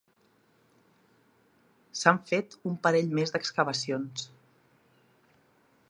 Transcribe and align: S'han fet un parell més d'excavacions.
S'han 1.99 2.21
fet 2.31 2.57
un 2.71 2.79
parell 2.87 3.13
més 3.19 3.35
d'excavacions. 3.37 4.27